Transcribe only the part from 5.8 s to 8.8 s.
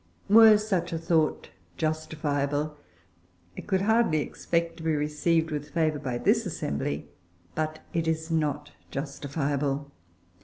by this assembly. But it is not